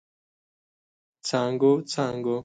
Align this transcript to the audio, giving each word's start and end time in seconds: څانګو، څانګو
څانګو، 1.27 1.71
څانګو 1.91 2.35